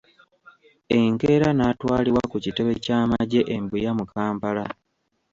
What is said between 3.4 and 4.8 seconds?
e Mbuya mu Kampala.